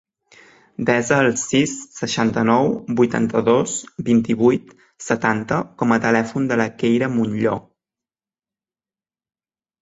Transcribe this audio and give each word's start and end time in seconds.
Desa 0.89 1.17
el 1.23 1.27
sis, 1.41 1.73
seixanta-nou, 1.97 2.69
vuitanta-dos, 3.01 3.75
vint-i-vuit, 4.07 4.73
setanta 5.09 5.61
com 5.83 5.95
a 5.97 5.99
telèfon 6.07 6.49
de 6.53 6.59
la 6.63 6.67
Keira 6.81 7.11
Monllor. 7.19 7.63